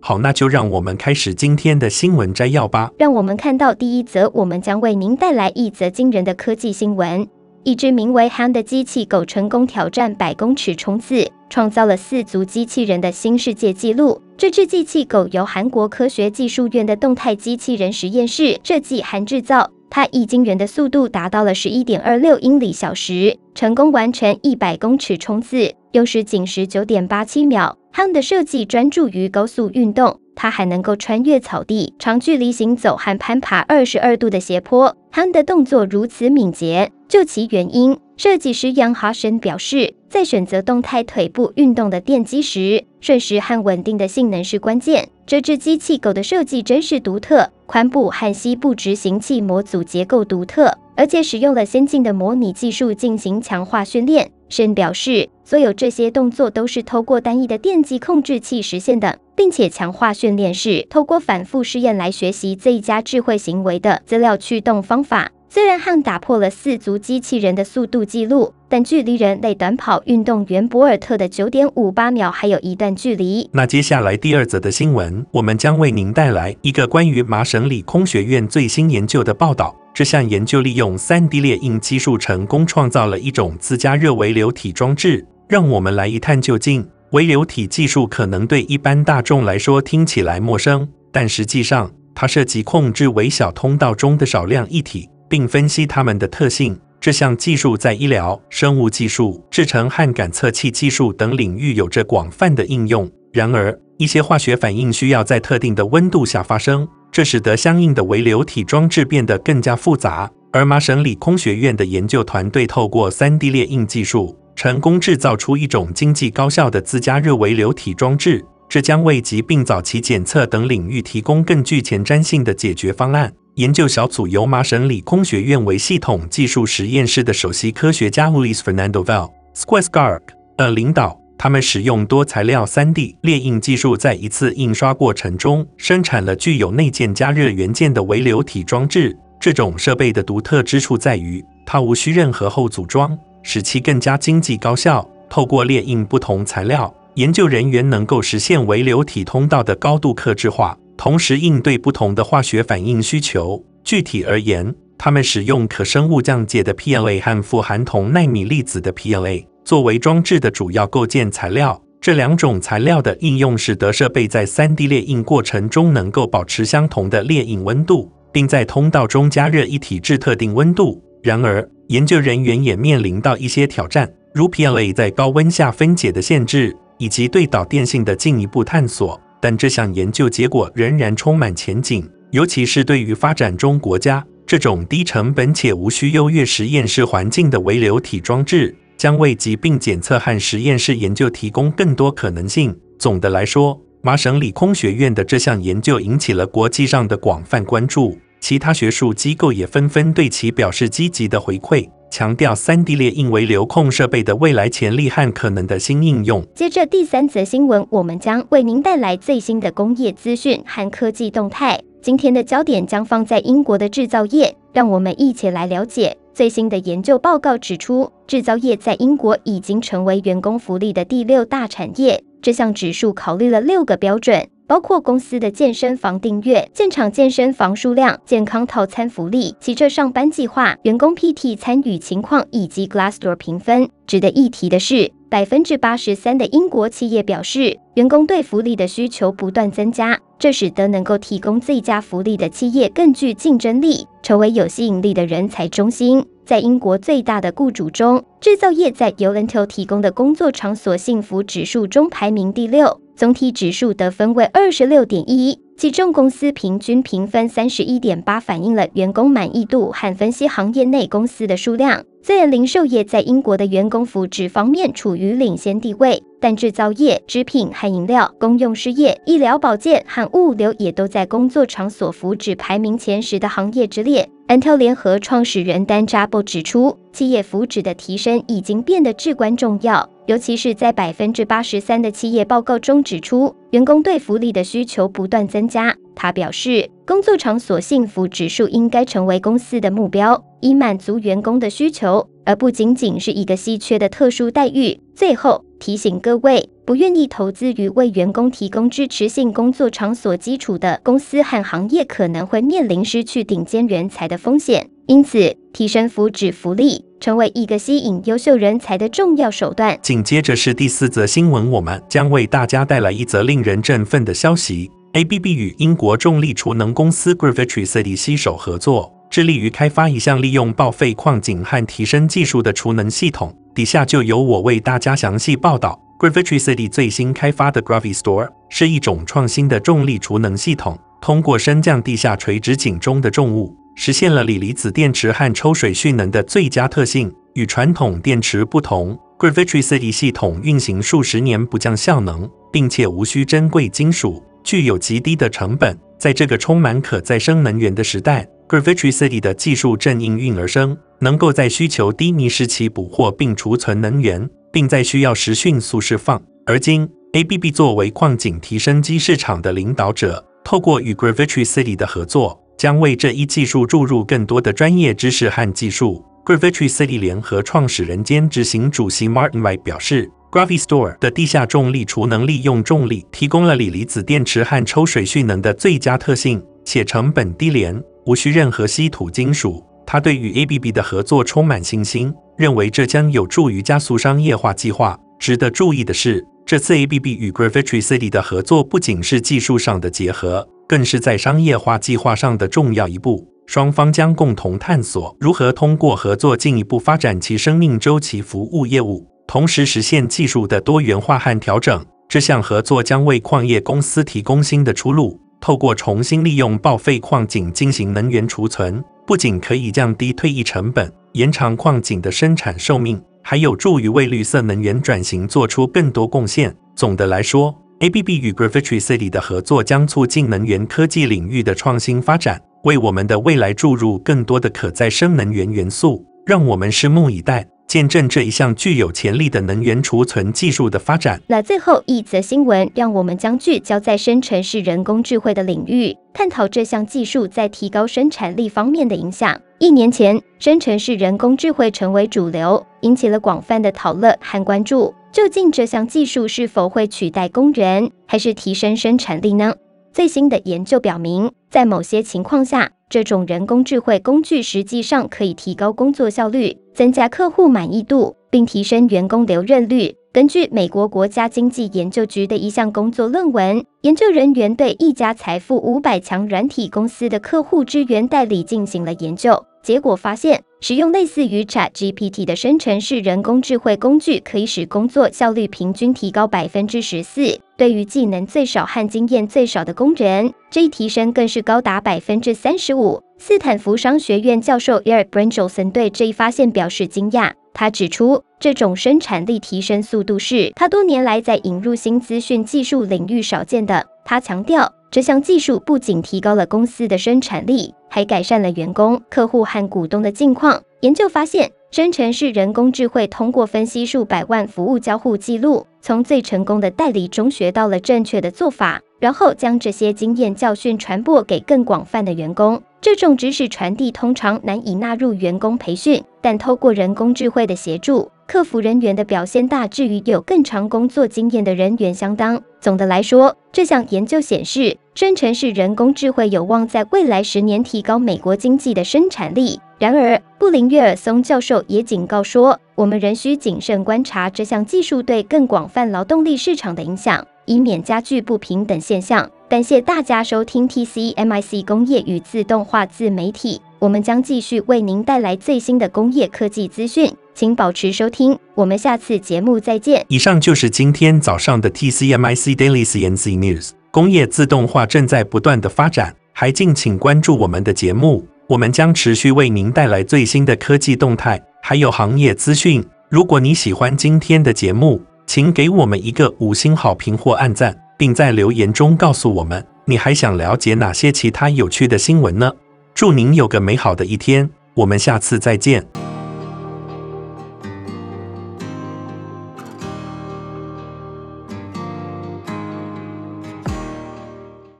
[0.00, 2.90] 好，那就让我们开始今天的新闻摘要吧。
[2.98, 7.28] 让我们看到第一则，我们将为您带来一则惊人的科技新闻：
[7.64, 14.20] 一只名为 Hand 的机器狗成功挑战百公尺冲刺，创造了四足机器人的新世界纪录。
[14.38, 27.76] 这只机器狗由韩国科学技术院的动态机器人实验室设计和制造，它以惊人的速度达到了十一点二六英里小时，成功完成一百公尺冲刺，用时仅十九点八七秒。
[27.92, 34.96] Hound 的设计专注于高速运动，它还能够穿越草地、长距离行走和攀爬二十二度的斜坡。
[35.12, 45.08] Hound 的动作如此敏捷，就其原因，设计师杨哈申表示，在选择动态腿部运动的电机时，瞬时和稳定的性能是关键。
[45.26, 54.30] 这只机器狗的设计真是独特，髋部和膝部执行器模组结构独特，而且使用了先进的模拟技术进行强化训练。
[54.48, 65.32] 申表示，所有这些动作都是透过单一的电机控制器实现的，并且强化训练是透过反复试验来学习最佳智慧行为的资料驱动方法。
[65.52, 73.50] 虽然汉打破了四足机器人的速度记录，但距离人类短跑运动员博尔特的九点五八秒还有一段距离。
[73.52, 79.74] 那接下来第二则的新闻，我们将为您带来一个关于麻省理工学院最新研究的报道。
[79.92, 85.26] 这项研究利用 3D 列印技术成功创造了一种自加热微流体装置。
[85.48, 86.88] 让我们来一探究竟。
[87.10, 95.08] 微流体技术可能对一般大众来说听起来陌生，但实际上它涉及控制微小通道中的少量液体。
[95.30, 96.78] 并分析它们的特性。
[97.00, 103.10] 这项技术在医疗、生物技术、制程和感测器技术等领域有着广泛的应用。
[103.32, 110.30] 然而，一些化学反应需要在特定的温度下发生，这使得相应的微流体装置变得更加复杂。
[110.52, 123.32] 而麻省理工学院的研究团队透过 3D 列印技术，成功制造出一种经济高效的自加热微流体装置，这将为疾病早期检测等领域提供更具前瞻性的解决方案。
[123.60, 130.20] 研究小组由麻省理工学院微系统技术实验室的首席科学家 Luis Fernando Valdez-Squezgarg
[130.56, 139.14] 的领导，他们使用多材料 3D 列印技术，在一次印刷过程中生产了具有内建加热元件的微流体装置。
[139.38, 145.06] 这种设备的独特之处在于，它无需任何后组装，使其更加经济高效。
[145.28, 150.74] 透过列印不同材料，研究人员能够实现微流体通道的高度客制化。
[151.00, 153.64] 同时应对不同的化学反应需求。
[153.82, 161.82] 具体而言，他们使用可生物降解的 PLA 和富含铜纳米粒子的 PLA 作为装置的主要构建材料。
[162.02, 171.02] 这两种材料的应用使得设备在 3D 列印过程中能够保持相同的列印温度，并在通道中加热一体至特定温度。
[171.22, 179.18] 然而，研究人员也面临到一些挑战，如 PLA 在高温下分解的限制，以及对导电性的进一步探索。
[179.40, 192.76] 但这项研究结果仍然充满前景，尤其是对于发展中国家，这种低成本且无需优越实验室环境的微流体装置，将为疾病检测和实验室研究提供更多可能性。
[192.98, 201.88] 总的来说，麻省理工学院的这项研究引起了国际上的广泛关注，其他学术机构也纷纷对其表示积极的回馈。
[202.10, 206.44] 强调 3D 列印为流控设备的未来潜力和可能的新应用。
[206.54, 211.80] 接着第三则新闻，我们将为您带来最新的工业资讯和科技动态。
[212.02, 222.22] 今天的焦点将放在英国的制造业，让我们一起来了解最新的研究报告指出，制造业在英国已经成为员工福利的第六大产业。
[222.42, 224.48] 这项指数考虑了六个标准。
[224.70, 233.88] 包括公司的健身房订阅、建厂健身房数量、健康套餐福利、骑车上班计划、员工 PT 参与情况以及 Glassdoor 评分。
[234.06, 246.24] 值得一提的是，百分之八十三的英国企业表示，员工对福利的需求不断增加，这使得能够提供最佳福利的企业更具竞争力，成为有吸引力的人才中心。
[246.46, 262.02] 在英国最大的雇主中，制造业在 YouLentil 提供的工作场所幸福指数中排名第六，总体指数得分为二十六点一，其中公司平均评分三十一点八，反映了员工满意度和分析行业内公司的数量。
[262.22, 274.26] 虽然零售业在英国的员工福祉方面处于领先地位，但制造业、织品和饮料、公用事业、医疗保健和物流也都在工作场所福祉排名前十的行业之列。
[274.48, 285.96] Intel 联合创始人 Dan Jabal 指出，企业福祉的提升已经变得至关重要，尤其是在百分之八十三的企业报告中指出，员工对福利的需求不断增加。
[286.14, 295.00] 他表示，工作场所幸福指数应该成为公司的目标，以满足员工的需求，而不仅仅是一个稀缺的特殊待遇。
[295.16, 304.90] 最后提醒各位，不愿意投资于为员工提供支持性工作场所基础的公司和行业，可能会面临失去顶尖人才的风险。
[305.10, 309.98] 因此，提升福祉福利成为一个吸引优秀人才的重要手段。
[310.00, 323.52] 紧接着是第四则新闻，我们将为大家带来一则令人振奋的消息：ABB 与英国重力储能公司 Gravitricity 携手合作，致力于开发一项利用报废矿井和提升技术的储能系统。
[323.74, 326.00] 底下就由我为大家详细报道。
[326.20, 337.30] Gravitricity 最新开发的 GraviStore 是一种创新的重力储能系统，通过升降地下垂直井中的重物，实现了锂离子电池和抽水蓄能的最佳特性。
[337.52, 345.94] 与传统电池不同，Gravitricity 系统运行数十年不降效能，并且无需珍贵金属，具有极低的成本。
[346.18, 354.48] 在这个充满可再生能源的时代，Gravitricity 的技术正应运而生，能够在需求低迷时期捕获并储存能源。
[354.72, 356.40] 并在需要时迅速释放。
[356.64, 366.24] 而今，ABB 作为矿井提升机市场的领导者，透过与 Gravitricity 的合作，将为这一技术注入更多的专业知识和技术。
[366.46, 379.84] Gravitricity 联合创始人兼执行主席 Martin White 表示，GraviStore 的地下重力储能利用重力提供了锂离子电池和抽水蓄能的最佳特性，且成本低廉，无需任何稀土金属。
[380.06, 382.32] 他对与 ABB 的合作充满信心。
[382.56, 385.18] 认为这将有助于加速商业化计划。
[385.38, 393.46] 值得注意的是，这次 ABB 与 Gravitricity 的合作不仅是技术上的结合，更是在商业化计划上的重要一步。
[393.66, 402.04] 双方将共同探索如何通过合作进一步发展其生命周期服务业务，同时实现技术的多元化和调整。
[402.28, 405.40] 这项合作将为矿业公司提供新的出路。
[405.60, 411.12] 透过重新利用报废矿井进行能源储存，不仅可以降低退役成本。
[411.34, 416.74] 延长矿井的生产寿命，还有助于为绿色能源转型做出更多贡献。
[416.96, 426.26] 总的来说，ABB 与 Gravitricity 的合作将促进能源科技领域的创新发展，为我们的未来注入更多的可再生能源元素。
[426.44, 427.66] 让我们拭目以待。
[427.86, 431.42] 见证这一项具有潜力的能源储存技术的发展。
[431.48, 439.60] 那最后一则新闻，让我们将聚焦在生成式人工智慧的领域，探讨这项技术在提高生产力方面的影响。
[439.80, 445.12] 一年前，生成式人工智慧成为主流，引起了广泛的讨论和关注。
[445.32, 449.74] 究竟这项技术是否会取代工人，还是提升生产力呢？
[450.12, 460.16] 最新的研究表明，在某些情况下，这种人工智慧工具实际上可以提高工作效率，增加客户满意度，并提升员工留任率。
[460.32, 469.64] 根据美国国家经济研究局的一项工作论文，研究人员对一家财富五百强软体公司的客户支援代理进行了研究。
[469.82, 477.58] 结果发现，使用类似于 ChatGPT 的生成式人工智慧工具，可以使工作效率平均提高百分之十四。
[477.76, 483.22] 对于技能最少和经验最少的工人，这一提升更是高达百分之三十五。
[483.38, 487.52] 斯坦福商学院教授 Eric Brynjolfsson 对这一发现表示惊讶。
[487.72, 494.04] 他指出，这种生产力提升速度是他多年来在引入新资讯技术领域少见的。
[494.26, 500.82] 他强调，这项技术不仅提高了公司的生产力，还改善了员工、客户和股东的境况。
[501.00, 512.82] 研究发现，生成式人工智慧通过分析数百万服务交互记录，从最成功的代理中学到了正确的做法，然后将这些经验教训传播给更广泛的员工。
[513.00, 522.60] 这种知识传递通常难以纳入员工培训，但透过人工智慧的协助，客服人员的表现大致与有更长工作经验的人员相当。
[522.80, 529.78] 总的来说，这项研究显示，生成式人工智慧有望在未来十年提高美国经济的生产力。
[530.00, 539.48] 然而，布林约尔松教授也警告说，我们仍需谨慎观察这项技术对更广泛劳动力市场的影响，以免加剧不平等现象。
[539.68, 550.24] 感谢大家收听 TCMIC 工业与自动化自媒体，我们将继续为您带来最新的工业科技资讯请保持收听我们下次节目再见。
[550.28, 558.46] 以上就是今天早上的 tcmic daily cnc news 工业自动化正在不断的发展还敬请关注我们的节目。
[558.66, 563.04] 我们将持续为您带来最新的科技动态还有行业资讯。
[563.28, 572.72] 如果你喜欢今天的节目请给我们一个五星好评或按赞并在留言中告诉我们你还想了解哪些其他有趣的新闻呢？
[573.20, 576.02] 祝您有个美好的一天我们下次再见。